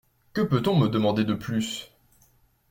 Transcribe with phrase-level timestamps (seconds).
[0.33, 1.91] Que peut-on me demander de plus?